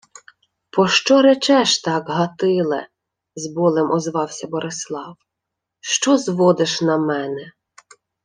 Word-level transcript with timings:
—Пощо 0.73 1.15
речеш 1.25 1.71
так, 1.83 2.03
Гатиле?— 2.17 2.81
з 3.41 3.43
болем 3.55 3.91
озвався 3.91 4.47
Борислав.— 4.47 5.15
Що 5.79 6.17
зводиш 6.17 6.81
на 6.81 6.97
мене?.. 6.97 7.51